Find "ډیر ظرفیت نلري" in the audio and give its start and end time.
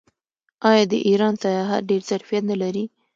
1.89-2.85